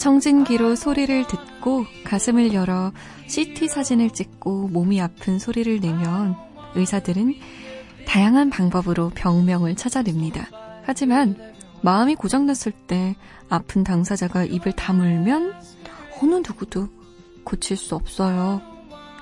청진기로 0.00 0.76
소리를 0.76 1.26
듣고 1.26 1.84
가슴을 2.04 2.54
열어 2.54 2.90
CT 3.28 3.68
사진을 3.68 4.10
찍고 4.10 4.68
몸이 4.68 4.98
아픈 4.98 5.38
소리를 5.38 5.78
내면 5.78 6.36
의사들은 6.74 7.34
다양한 8.06 8.48
방법으로 8.48 9.10
병명을 9.14 9.76
찾아냅니다. 9.76 10.48
하지만 10.84 11.36
마음이 11.82 12.14
고장났을 12.14 12.72
때 12.72 13.14
아픈 13.50 13.84
당사자가 13.84 14.44
입을 14.44 14.72
다물면 14.72 15.54
어느 16.22 16.34
누구도 16.36 16.88
고칠 17.44 17.76
수 17.76 17.94
없어요. 17.94 18.62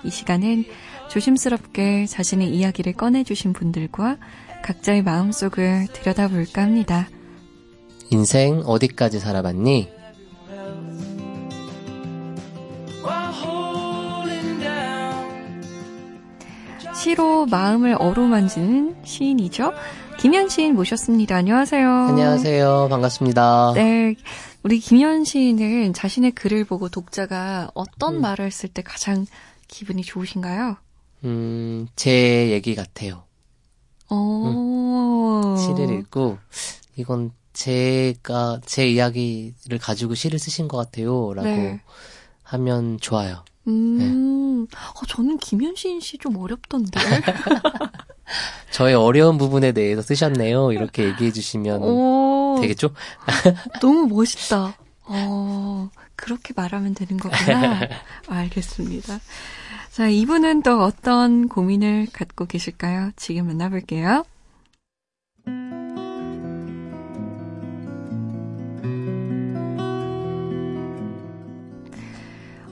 이 0.04 0.10
시간은 0.10 0.64
조심스럽게 1.10 2.06
자신의 2.06 2.54
이야기를 2.54 2.92
꺼내주신 2.92 3.52
분들과 3.52 4.16
각자의 4.62 5.02
마음속을 5.02 5.88
들여다볼까 5.92 6.62
합니다. 6.62 7.08
인생 8.10 8.62
어디까지 8.64 9.18
살아봤니? 9.18 9.97
시로 16.98 17.46
마음을 17.46 17.94
어루만지는 17.96 18.96
시인이죠. 19.04 19.72
김현 20.18 20.48
시인 20.48 20.74
모셨습니다. 20.74 21.36
안녕하세요. 21.36 21.88
안녕하세요. 21.88 22.88
반갑습니다. 22.90 23.72
네. 23.76 24.16
우리 24.64 24.80
김현 24.80 25.22
시인은 25.22 25.92
자신의 25.92 26.32
글을 26.32 26.64
보고 26.64 26.88
독자가 26.88 27.70
어떤 27.74 28.16
음. 28.16 28.20
말을 28.20 28.46
했을 28.46 28.68
때 28.68 28.82
가장 28.82 29.26
기분이 29.68 30.02
좋으신가요? 30.02 30.76
음, 31.22 31.86
제 31.94 32.50
얘기 32.50 32.74
같아요. 32.74 33.22
음, 34.10 35.56
시를 35.56 36.00
읽고 36.00 36.38
이건 36.96 37.30
제가 37.52 38.60
제 38.66 38.88
이야기를 38.88 39.78
가지고 39.80 40.16
시를 40.16 40.40
쓰신 40.40 40.66
것 40.66 40.76
같아요 40.78 41.32
라고 41.32 41.48
네. 41.48 41.80
하면 42.42 42.98
좋아요. 43.00 43.44
음, 43.68 43.98
네. 43.98 44.37
어, 44.64 45.06
저는 45.06 45.38
김현신 45.38 46.00
씨 46.00 46.18
좀 46.18 46.36
어렵던데. 46.36 46.98
저의 48.70 48.94
어려운 48.94 49.38
부분에 49.38 49.72
대해서 49.72 50.02
쓰셨네요. 50.02 50.72
이렇게 50.72 51.04
얘기해 51.04 51.32
주시면 51.32 51.82
오, 51.82 52.58
되겠죠? 52.60 52.90
너무 53.80 54.06
멋있다. 54.06 54.74
어, 55.04 55.90
그렇게 56.16 56.52
말하면 56.54 56.94
되는 56.94 57.16
거구나. 57.16 57.80
알겠습니다. 58.28 59.18
자, 59.92 60.08
이분은 60.08 60.62
또 60.62 60.82
어떤 60.82 61.48
고민을 61.48 62.08
갖고 62.12 62.44
계실까요? 62.46 63.10
지금 63.16 63.46
만나볼게요. 63.46 64.24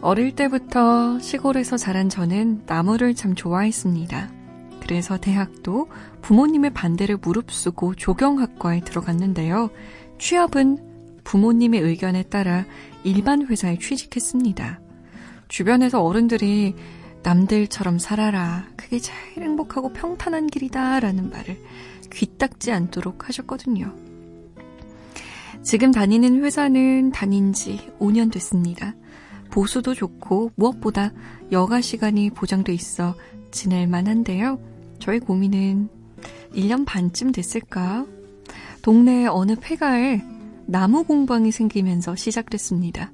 어릴 0.01 0.35
때부터 0.35 1.19
시골에서 1.19 1.77
자란 1.77 2.09
저는 2.09 2.63
나무를 2.67 3.15
참 3.15 3.35
좋아했습니다. 3.35 4.31
그래서 4.81 5.19
대학도 5.19 5.89
부모님의 6.23 6.73
반대를 6.73 7.17
무릅쓰고 7.17 7.95
조경학과에 7.97 8.81
들어갔는데요. 8.81 9.71
취업은 10.19 10.79
부모님의 11.25 11.81
의견에 11.81 12.23
따라 12.23 12.65
일반 13.03 13.47
회사에 13.47 13.79
취직했습니다. 13.79 14.81
주변에서 15.49 16.03
어른들이 16.03 16.75
남들처럼 17.23 17.99
살아라. 17.99 18.69
그게 18.77 19.01
제일 19.01 19.43
행복하고 19.43 19.93
평탄한 19.93 20.47
길이다. 20.47 21.01
라는 21.01 21.31
말을 21.31 21.61
귀딱지 22.13 22.71
않도록 22.71 23.29
하셨거든요. 23.29 23.93
지금 25.63 25.91
다니는 25.91 26.45
회사는 26.45 27.11
다닌 27.11 27.53
지 27.53 27.91
5년 27.99 28.33
됐습니다. 28.33 28.95
보수도 29.57 29.95
좋고 29.95 30.53
무엇보다 30.55 31.15
여가 31.51 31.81
시간이 31.81 32.29
보장돼 32.29 32.75
있어 32.75 33.15
지낼 33.51 33.87
만 33.87 34.07
한데요. 34.07 34.61
저희 34.99 35.19
고민은 35.19 35.89
1년 36.53 36.85
반쯤 36.85 37.33
됐을까? 37.33 38.05
동네에 38.83 39.25
어느 39.29 39.57
폐가에 39.59 40.21
나무 40.67 41.05
공방이 41.05 41.53
생기면서 41.53 42.17
시작됐습니다. 42.17 43.13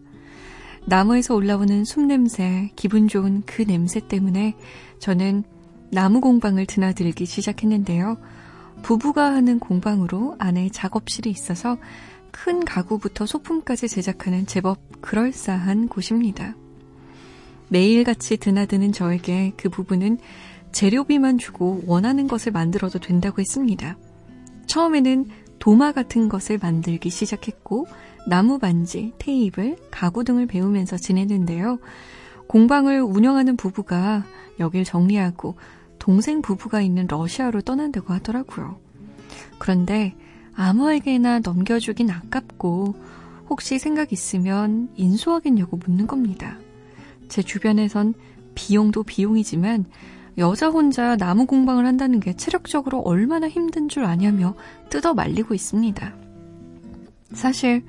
나무에서 0.85 1.37
올라오는 1.37 1.85
숨 1.85 2.09
냄새, 2.09 2.73
기분 2.75 3.07
좋은 3.07 3.45
그 3.47 3.65
냄새 3.65 4.01
때문에 4.01 4.57
저는 4.99 5.45
나무 5.93 6.21
공방을 6.21 6.67
드나들기 6.67 7.25
시작했는데요. 7.25 8.19
부부가 8.83 9.33
하는 9.33 9.61
공방으로 9.61 10.35
안에 10.41 10.71
작업실이 10.71 11.31
있어서 11.31 11.79
큰 12.33 12.65
가구부터 12.65 13.27
소품까지 13.27 13.89
제작하는 13.89 14.47
제법 14.47 14.81
그럴싸한 15.01 15.87
곳입니다. 15.87 16.57
매일같이 17.69 18.37
드나드는 18.37 18.91
저에게 18.93 19.53
그 19.57 19.69
부부는 19.69 20.19
재료비만 20.73 21.39
주고 21.39 21.83
원하는 21.87 22.27
것을 22.27 22.51
만들어도 22.51 22.99
된다고 22.99 23.41
했습니다. 23.41 23.97
처음에는 24.67 25.27
도마 25.59 25.93
같은 25.93 26.29
것을 26.29 26.59
만들기 26.61 27.11
시작했고 27.11 27.87
나무 28.27 28.59
반지, 28.59 29.13
테이블, 29.19 29.77
가구 29.91 30.25
등을 30.25 30.47
배우면서 30.47 30.97
지내는데요. 30.97 31.79
공방을 32.49 33.01
운영하는 33.01 33.57
부부가 33.57 34.25
여길 34.59 34.85
정리하고 34.85 35.57
동생 35.99 36.43
부부가 36.43 36.81
있는 36.81 37.07
러시아로 37.09 37.61
떠난다고 37.63 38.13
하더라고요. 38.13 38.79
그런데 39.59 40.15
아무에게나 40.55 41.41
넘겨주긴 41.41 42.11
아깝고 42.11 42.95
혹시 43.49 43.79
생각 43.79 44.13
있으면 44.13 44.89
인수하겠냐고 44.97 45.77
묻는 45.77 46.07
겁니다. 46.07 46.59
제 47.29 47.43
주변에선 47.43 48.15
비용도 48.55 49.03
비용이지만 49.03 49.87
여자 50.39 50.69
혼자 50.69 51.17
나무 51.17 51.47
공방을 51.47 51.85
한다는 51.85 52.21
게 52.21 52.35
체력적으로 52.35 53.01
얼마나 53.01 53.49
힘든 53.49 53.89
줄 53.89 54.05
아냐며 54.05 54.55
뜯어 54.89 55.15
말리고 55.15 55.55
있습니다. 55.55 56.15
사실 57.33 57.85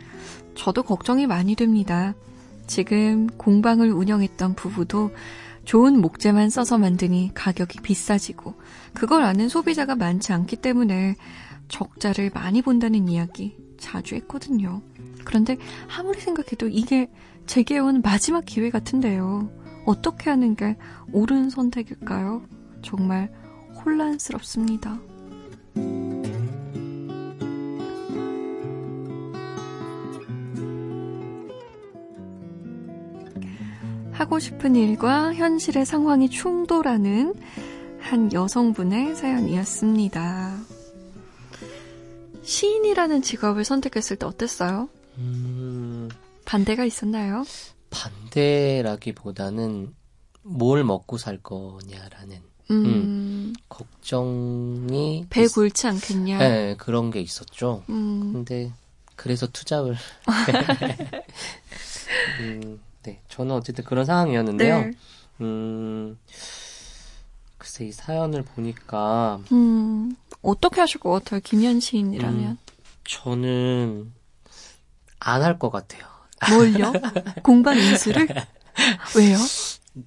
저도 0.56 0.84
걱정이 0.84 1.28
많이 1.28 1.56
됩니다. 1.56 2.14
지금 2.68 3.28
공방을 3.38 3.92
운영했던 3.92 4.56
부부도 4.56 5.12
좋은 5.66 6.02
목재만 6.02 6.50
써서 6.50 6.78
만드니 6.78 7.32
가격이 7.34 7.80
비싸지고 7.82 8.54
그걸 8.94 9.24
아는 9.24 9.48
소비자가 9.48 9.96
많지 9.96 10.34
않기 10.34 10.58
때문에 10.58 11.16
적자를 11.74 12.30
많이 12.32 12.62
본다는 12.62 13.08
이야기 13.08 13.58
자주 13.80 14.14
했거든요. 14.16 14.84
그런데 15.26 15.58
아무리 15.98 16.20
생각해도 16.20 16.68
이게 16.68 17.10
제게 17.48 17.80
온 17.80 18.02
마지막 18.04 18.46
기회 18.46 18.70
같은데요. 18.70 19.50
어떻게 19.88 20.30
하는 20.30 20.56
게 20.56 20.78
옳은 21.12 21.50
선택일까요? 21.50 22.44
정말 22.84 23.34
혼란스럽습니다. 23.84 25.00
하고 34.12 34.38
싶은 34.38 34.76
일과 34.76 35.34
현실의 35.34 35.88
상황이 35.88 36.30
충돌하는 36.30 37.34
한 38.00 38.32
여성분의 38.32 39.16
사연이었습니다. 39.16 40.53
시인이라는 42.94 43.22
직업을 43.22 43.66
선택했을 43.66 44.16
때 44.16 44.26
어땠어요? 44.26 44.88
음... 45.18 46.10
반대가 46.46 46.86
있었나요? 46.86 47.44
반대라기보다는 47.90 49.94
뭘 50.44 50.84
먹고 50.84 51.18
살 51.18 51.38
거냐라는 51.40 52.42
음... 52.72 52.86
음, 52.86 53.54
걱정이 53.68 55.26
배 55.30 55.48
굴지 55.48 55.88
않겠냐? 55.88 56.38
네, 56.38 56.76
그런 56.78 57.12
게 57.12 57.20
있었죠. 57.20 57.84
음... 57.90 58.32
근데 58.34 58.72
그래서 59.16 59.48
투잡을 59.48 59.96
음, 62.40 62.80
네, 63.04 63.20
저는 63.28 63.56
어쨌든 63.56 63.84
그런 63.84 64.06
상황이었는데요. 64.06 64.82
네. 64.82 64.92
음, 65.42 66.18
글쎄 67.58 67.86
이 67.86 67.92
사연을 67.92 68.44
보니까 68.44 69.40
음, 69.52 70.16
어떻게 70.42 70.80
하실 70.80 71.00
것 71.00 71.12
같아요, 71.12 71.40
김현 71.44 71.80
시인이라면? 71.80 72.40
음, 72.40 72.58
저는 73.06 74.14
안 75.20 75.42
할 75.42 75.60
것 75.60 75.70
같아요. 75.70 76.04
뭘요? 76.50 76.92
공방 77.44 77.78
인수를? 77.78 78.28
왜요? 79.16 79.38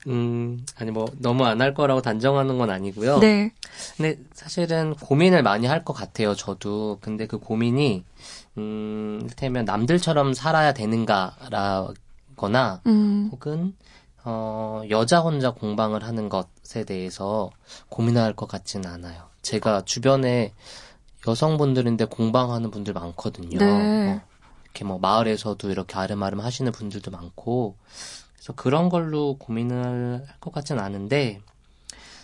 음, 0.08 0.66
아니 0.76 0.90
뭐 0.90 1.06
너무 1.18 1.44
안 1.46 1.60
할 1.60 1.72
거라고 1.72 2.02
단정하는 2.02 2.58
건 2.58 2.70
아니고요. 2.70 3.18
네. 3.20 3.52
근데 3.96 4.18
사실은 4.34 4.94
고민을 4.94 5.42
많이 5.42 5.66
할 5.66 5.84
것 5.84 5.92
같아요. 5.92 6.34
저도. 6.34 6.98
근데 7.00 7.26
그 7.26 7.38
고민이 7.38 8.04
음, 8.58 9.18
이를테면 9.22 9.64
남들처럼 9.64 10.34
살아야 10.34 10.74
되는가라거나 10.74 12.80
음. 12.86 13.28
혹은 13.32 13.74
어, 14.24 14.82
여자 14.90 15.20
혼자 15.20 15.52
공방을 15.52 16.02
하는 16.02 16.28
것에 16.28 16.84
대해서 16.84 17.50
고민할 17.88 18.34
것 18.34 18.48
같지는 18.48 18.90
않아요. 18.90 19.28
제가 19.42 19.82
주변에 19.84 20.52
여성분들인데 21.26 22.06
공방하는 22.06 22.70
분들 22.70 22.92
많거든요. 22.94 23.58
네. 23.58 24.12
어, 24.12 24.20
이렇게 24.64 24.84
뭐 24.84 24.98
마을에서도 24.98 25.70
이렇게 25.70 25.96
아름아름 25.96 26.40
하시는 26.40 26.70
분들도 26.72 27.10
많고 27.10 27.76
그래서 28.34 28.52
그런 28.54 28.88
걸로 28.88 29.36
고민을 29.38 30.24
할 30.26 30.36
것 30.40 30.52
같진 30.52 30.78
않은데 30.78 31.40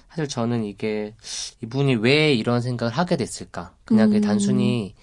사실 0.09 0.29
저는 0.29 0.65
이게 0.65 1.15
이분이 1.63 1.97
왜 1.97 2.35
이런 2.35 2.61
생각을 2.61 2.93
하게 2.93 3.17
됐을까? 3.17 3.73
그냥 3.85 4.13
음. 4.13 4.21
단순히 4.21 4.95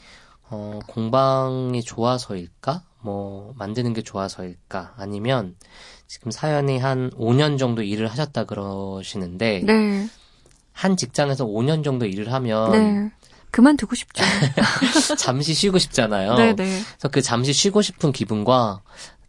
어, 0.50 0.80
공방이 0.88 1.82
좋아서일까? 1.84 2.84
뭐 3.02 3.54
만드는 3.58 3.94
게 3.94 4.02
좋아서일까? 4.04 4.94
아니면 4.98 5.56
지금 6.08 6.32
사연이 6.32 6.78
한 6.78 7.10
5년 7.12 7.58
정도 7.58 7.82
일을 7.82 8.08
하셨다 8.08 8.44
그러시는데 8.46 9.62
네. 9.66 10.08
한 10.74 10.96
직장에서 10.96 11.46
5년 11.46 11.84
정도 11.84 12.06
일을 12.06 12.32
하면 12.34 12.72
네. 12.72 13.12
그만두고 13.52 13.96
싶죠. 13.96 14.24
잠시 15.18 15.54
쉬고 15.54 15.78
싶잖아요. 15.78 16.36
네네. 16.36 16.56
네. 16.56 16.82
그래서 16.82 17.08
그 17.10 17.22
잠시 17.22 17.54
쉬고 17.54 17.82
싶은 17.82 18.12
기분과 18.12 18.82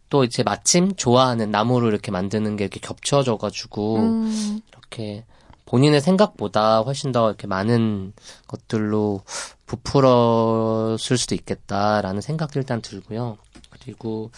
또 0.09 0.23
이제 0.23 0.43
마침 0.43 0.93
좋아하는 0.95 1.51
나무를 1.51 1.89
이렇게 1.89 2.11
만드는 2.11 2.57
게 2.57 2.65
이렇게 2.65 2.79
겹쳐져가지고 2.79 3.97
음. 3.97 4.61
이렇게 4.69 5.25
본인의 5.65 6.01
생각보다 6.01 6.81
훨씬 6.81 7.13
더 7.13 7.29
이렇게 7.29 7.47
많은 7.47 8.11
것들로 8.47 9.21
부풀었을 9.67 11.17
수도 11.17 11.33
있겠다라는 11.33 12.19
생각도 12.19 12.59
일단 12.59 12.81
들고요. 12.81 13.37
그리고 13.69 14.31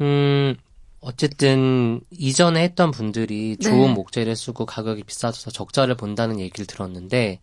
음 0.00 0.56
어쨌든 1.00 2.00
이전에 2.10 2.62
했던 2.62 2.90
분들이 2.90 3.56
좋은 3.58 3.88
네. 3.88 3.92
목재를 3.92 4.34
쓰고 4.34 4.66
가격이 4.66 5.04
비싸져서 5.04 5.52
적자를 5.52 5.96
본다는 5.96 6.40
얘기를 6.40 6.66
들었는데 6.66 7.40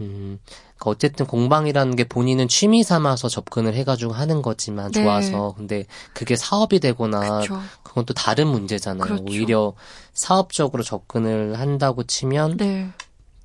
음, 0.00 0.38
그러니까 0.46 0.90
어쨌든 0.90 1.26
공방이라는 1.26 1.96
게 1.96 2.04
본인은 2.04 2.48
취미 2.48 2.82
삼아서 2.82 3.28
접근을 3.28 3.74
해가지고 3.74 4.12
하는 4.12 4.42
거지만 4.42 4.92
네. 4.92 5.02
좋아서 5.02 5.54
근데 5.56 5.86
그게 6.12 6.36
사업이 6.36 6.80
되거나 6.80 7.40
그쵸. 7.40 7.60
그건 7.82 8.04
또 8.04 8.14
다른 8.14 8.48
문제잖아요. 8.48 9.06
그렇죠. 9.06 9.24
오히려 9.28 9.74
사업적으로 10.12 10.82
접근을 10.82 11.58
한다고 11.58 12.04
치면 12.04 12.56
네. 12.58 12.90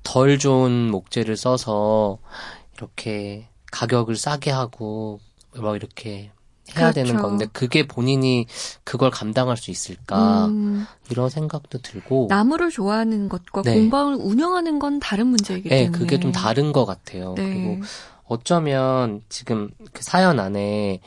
덜 0.02 0.38
좋은 0.38 0.90
목재를 0.90 1.36
써서 1.36 2.18
이렇게 2.76 3.48
가격을 3.72 4.16
싸게 4.16 4.50
하고 4.50 5.20
뭐 5.56 5.76
이렇게 5.76 6.30
해야 6.76 6.90
그렇죠. 6.90 7.06
되는 7.08 7.20
건데 7.20 7.46
그게 7.52 7.86
본인이 7.86 8.46
그걸 8.84 9.10
감당할 9.10 9.56
수 9.56 9.70
있을까 9.70 10.46
음. 10.46 10.86
이런 11.10 11.28
생각도 11.28 11.78
들고 11.78 12.26
나무를 12.30 12.70
좋아하는 12.70 13.28
것과 13.28 13.62
네. 13.62 13.74
공방을 13.74 14.14
운영하는 14.16 14.78
건 14.78 14.98
다른 14.98 15.26
문제이기 15.26 15.68
네, 15.68 15.84
때문에 15.84 15.98
그게 15.98 16.18
좀 16.18 16.32
다른 16.32 16.72
것 16.72 16.86
같아요. 16.86 17.34
네. 17.36 17.52
그리고 17.52 17.84
어쩌면 18.26 19.22
지금 19.28 19.70
그 19.92 20.02
사연 20.02 20.40
안에 20.40 21.00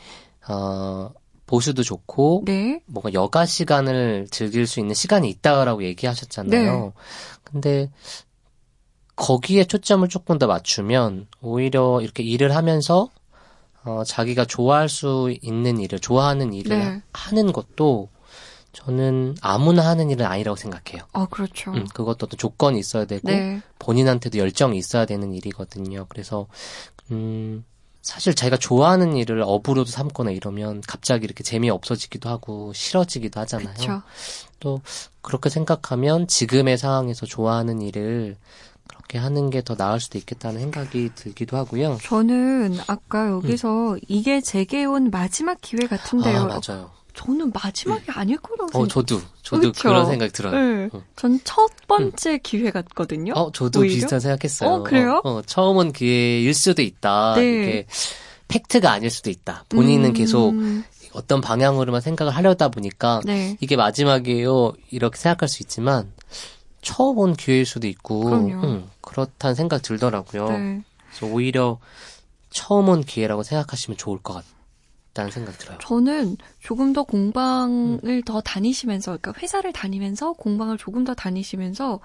어 0.48 1.12
보수도 1.48 1.82
좋고 1.82 2.44
네. 2.46 2.82
뭔가 2.86 3.14
여가 3.14 3.46
시간을 3.46 4.28
즐길 4.30 4.68
수 4.68 4.80
있는 4.80 4.94
시간이 4.94 5.30
있다라고 5.30 5.84
얘기하셨잖아요. 5.84 6.84
네. 6.86 6.92
근데 7.44 7.90
거기에 9.16 9.64
초점을 9.64 10.08
조금 10.10 10.38
더 10.38 10.46
맞추면 10.46 11.28
오히려 11.42 12.02
이렇게 12.02 12.22
일을 12.22 12.56
하면서 12.56 13.10
어, 13.88 14.04
자기가 14.04 14.46
좋아할 14.46 14.90
수 14.90 15.34
있는 15.42 15.80
일을, 15.80 16.00
좋아하는 16.00 16.54
일을 16.54 16.78
네. 16.78 17.02
하는 17.14 17.54
것도 17.54 18.10
저는 18.74 19.38
아무나 19.42 19.88
하는 19.88 20.10
일은 20.10 20.26
아니라고 20.26 20.56
생각해요. 20.56 21.04
아, 21.14 21.26
그렇죠. 21.28 21.72
음, 21.72 21.88
그것도 21.94 22.26
어떤 22.26 22.38
조건이 22.38 22.80
있어야 22.80 23.06
되고, 23.06 23.28
네. 23.28 23.62
본인한테도 23.80 24.38
열정이 24.38 24.78
있어야 24.78 25.06
되는 25.06 25.34
일이거든요. 25.34 26.06
그래서, 26.10 26.48
음, 27.12 27.64
사실 28.02 28.36
자기가 28.36 28.58
좋아하는 28.58 29.18
일을 29.18 29.42
업으로도 29.46 29.90
삼거나 29.90 30.32
이러면 30.32 30.82
갑자기 30.88 31.26
이렇게 31.26 31.44
재미 31.44 31.70
없어지기도 31.70 32.30
하고 32.30 32.72
싫어지기도 32.74 33.40
하잖아요. 33.42 33.74
그쵸. 33.74 34.02
또 34.60 34.82
그렇게 35.22 35.50
생각하면 35.50 36.28
지금의 36.28 36.78
상황에서 36.78 37.26
좋아하는 37.26 37.82
일을 37.82 38.38
그렇게 39.08 39.18
하는 39.20 39.50
게 39.50 39.62
더 39.62 39.76
나을 39.76 40.00
수도 40.00 40.18
있겠다는 40.18 40.60
생각이 40.60 41.10
들기도 41.16 41.58
하고요. 41.58 41.98
저는 42.04 42.78
아까 42.88 43.30
여기서 43.30 43.94
음. 43.94 44.00
이게 44.08 44.40
제게 44.42 44.86
온 44.86 45.10
마지막 45.10 45.60
기회 45.62 45.88
같은데요. 45.88 46.42
아, 46.42 46.46
맞아요. 46.46 46.92
저는 47.14 47.52
마지막이 47.54 48.04
음. 48.10 48.14
아닐 48.16 48.38
거라고 48.38 48.72
생각. 48.72 48.80
어, 48.80 48.88
저도 48.88 49.22
저도 49.42 49.72
그쵸? 49.72 49.90
그런 49.90 50.06
생각 50.06 50.32
들어요. 50.32 50.52
네. 50.56 50.90
어. 50.94 51.02
전첫 51.16 51.72
번째 51.88 52.34
음. 52.34 52.40
기회 52.44 52.70
같거든요. 52.72 53.34
어, 53.34 53.52
저도 53.52 53.80
오히려? 53.82 53.96
비슷한 53.96 54.20
생각했어요. 54.20 54.70
어, 54.70 54.84
그래요? 54.84 55.22
어, 55.24 55.38
어, 55.38 55.42
처음은 55.42 55.94
기회일 55.94 56.54
수도 56.54 56.82
있다. 56.82 57.36
네. 57.36 57.42
이게 57.42 57.86
팩트가 58.50 58.92
아닐 58.92 59.10
수도 59.10 59.30
있다. 59.30 59.66
본인은 59.70 60.10
음. 60.12 60.14
계속 60.14 60.54
어떤 61.14 61.42
방향으로만 61.42 62.02
생각을 62.02 62.34
하려다 62.36 62.70
보니까 62.70 63.22
네. 63.26 63.58
이게 63.60 63.76
마지막이에요. 63.76 64.74
이렇게 64.92 65.18
생각할 65.18 65.50
수 65.50 65.64
있지만 65.64 66.12
처음 66.88 67.18
온 67.18 67.34
기회일 67.34 67.66
수도 67.66 67.88
있고 67.88 68.30
음, 68.30 68.90
그렇다는 69.02 69.56
생각 69.56 69.82
들더라고요. 69.82 70.50
네. 70.50 70.84
그래서 71.10 71.34
오히려 71.34 71.80
처음 72.50 72.88
온 72.88 73.04
기회라고 73.04 73.44
생각하시면 73.44 73.98
좋을 73.98 74.20
것 74.20 74.42
같다는 75.14 75.32
생각 75.32 75.58
들어요. 75.58 75.78
저는 75.82 76.38
조금 76.60 76.94
더 76.94 77.04
공방을 77.04 78.00
음. 78.04 78.22
더 78.26 78.40
다니시면서, 78.40 79.18
그러니까 79.18 79.34
회사를 79.42 79.74
다니면서 79.74 80.34
공방을 80.34 80.78
조금 80.78 81.04
더 81.04 81.14
다니시면서 81.14 82.00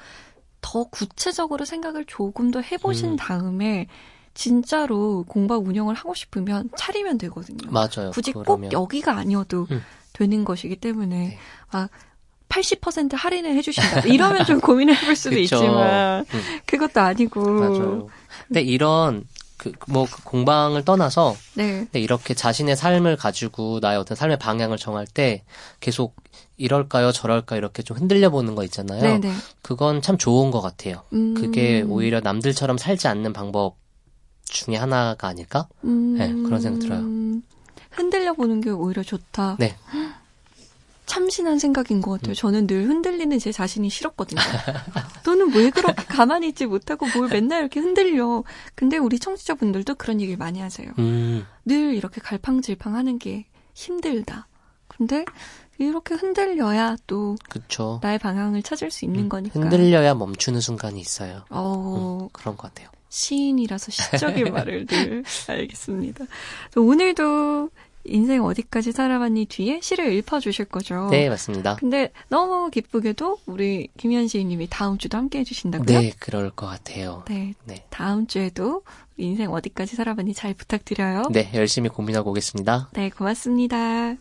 더 0.61 0.85
구체적으로 0.85 1.65
생각을 1.65 2.05
조금 2.07 2.51
더 2.51 2.61
해보신 2.61 3.11
음. 3.13 3.17
다음에 3.17 3.87
진짜로 4.35 5.25
공방 5.29 5.65
운영을 5.67 5.95
하고 5.95 6.15
싶으면 6.15 6.71
차리면 6.77 7.19
되거든요. 7.19 7.71
맞아요. 7.71 8.11
굳이 8.13 8.33
그러면. 8.33 8.71
꼭 8.71 8.73
여기가 8.73 9.17
아니어도 9.17 9.69
음. 9.71 9.81
되는 10.13 10.45
것이기 10.45 10.77
때문에 10.77 11.17
네. 11.29 11.39
막 11.71 11.91
80% 12.53 13.15
할인을 13.17 13.57
해주신다. 13.57 14.01
이러면 14.03 14.45
좀 14.45 14.61
고민을 14.61 14.95
해볼 14.95 15.17
수도 15.17 15.39
있지만 15.39 16.27
음. 16.33 16.43
그것도 16.67 17.01
아니고. 17.01 17.41
맞아요. 17.51 18.09
근데 18.47 18.61
이런 18.61 19.25
그, 19.57 19.73
뭐, 19.87 20.07
그 20.11 20.25
공방을 20.25 20.85
떠나서, 20.85 21.37
네. 21.55 21.87
이렇게 21.93 22.35
자신의 22.35 22.77
삶을 22.77 23.17
가지고 23.17 23.79
나의 23.81 23.97
어떤 23.97 24.17
삶의 24.17 24.41
방향을 24.41 24.77
정할 24.77 25.07
때 25.07 25.45
계속 25.79 26.17
이럴까요, 26.57 27.13
저럴까 27.13 27.57
이렇게 27.57 27.85
좀 27.85 27.97
흔들려 27.97 28.29
보는 28.29 28.57
거 28.57 28.65
있잖아요. 28.65 29.01
네네. 29.01 29.19
네. 29.21 29.33
그건 29.63 30.03
참 30.03 30.19
좋은 30.19 30.51
것 30.51 30.61
같아요. 30.61 31.05
음. 31.13 31.35
그게 31.35 31.83
오히려 31.83 32.21
남들처럼 32.21 32.77
살지 32.77 33.07
않는 33.07 33.33
방법 33.33 33.77
중에 34.45 34.77
하나가 34.77 35.29
아닐까? 35.29 35.69
음. 35.85 36.17
네, 36.19 36.33
그런 36.33 36.61
생각 36.61 36.81
들어요. 36.81 37.03
흔들려 37.93 38.33
보는 38.33 38.61
게 38.61 38.71
오히려 38.71 39.05
좋다. 39.05 39.57
네. 39.61 39.77
참신한 41.13 41.59
생각인 41.59 42.01
것 42.01 42.13
같아요. 42.13 42.33
음. 42.33 42.35
저는 42.35 42.67
늘 42.67 42.89
흔들리는 42.89 43.39
제 43.39 43.53
자신이 43.53 43.91
싫었거든요. 43.91 44.41
너는 45.27 45.55
왜 45.55 45.69
그렇게 45.69 46.05
가만히 46.05 46.49
있지 46.49 46.65
못하고 46.65 47.07
뭘 47.15 47.29
맨날 47.29 47.61
이렇게 47.61 47.81
흔들려. 47.81 48.43
근데 48.75 48.97
우리 48.97 49.19
청취자분들도 49.19 49.97
그런 49.97 50.23
얘기를 50.23 50.39
많이 50.39 50.61
하세요. 50.61 50.91
음. 50.99 51.45
늘 51.67 51.95
이렇게 51.95 52.23
갈팡질팡 52.23 52.95
하는 52.95 53.19
게 53.19 53.45
힘들다. 53.75 54.49
근데 54.89 55.27
이렇게 55.77 56.15
흔들려야 56.15 56.97
또 57.07 57.37
그쵸. 57.51 58.01
나의 58.03 58.19
방향을 58.19 58.63
찾을 58.63 58.91
수 58.91 59.05
있는 59.05 59.25
음. 59.25 59.29
거니까. 59.29 59.61
흔들려야 59.61 60.15
멈추는 60.15 60.63
순간이 60.63 60.99
있어요. 60.99 61.45
어... 61.51 62.21
음, 62.23 62.29
그런 62.33 62.57
것 62.57 62.69
같아요. 62.69 62.89
시인이라서 63.11 63.91
시적인 63.91 64.51
말을 64.55 64.87
늘 64.87 65.25
알겠습니다. 65.47 66.25
오늘도 66.75 67.69
인생 68.05 68.45
어디까지 68.45 68.93
살아봤니 68.93 69.47
뒤에 69.47 69.81
시를 69.81 70.13
읽어주실 70.13 70.67
거죠. 70.67 71.09
네, 71.11 71.29
맞습니다. 71.29 71.77
근데 71.77 72.13
너무 72.29 72.71
기쁘게도 72.71 73.39
우리 73.47 73.89
김현 73.97 74.29
시인님이 74.29 74.69
다음 74.71 74.99
주도 74.99 75.19
함께 75.19 75.41
해주신다고요? 75.41 76.01
네, 76.01 76.13
그럴 76.19 76.51
것 76.51 76.67
같아요. 76.67 77.25
네, 77.29 77.55
네. 77.65 77.85
다음 77.91 78.27
주에도 78.27 78.83
인생 79.17 79.53
어디까지 79.53 79.97
살아봤니 79.97 80.35
잘 80.35 80.55
부탁드려요. 80.55 81.25
네, 81.31 81.51
열심히 81.55 81.89
고민하고 81.89 82.31
오겠습니다. 82.31 82.91
네, 82.95 83.11
고맙습니다. 83.11 84.17